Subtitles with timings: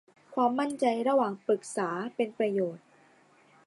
[0.33, 2.85] ความมั่นใจระหว่างปรึกษาเป็นประโยชน์